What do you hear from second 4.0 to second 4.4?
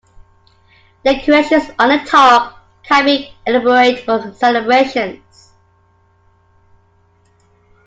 for